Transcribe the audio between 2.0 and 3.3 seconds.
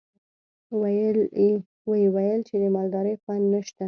ويل چې د مالدارۍ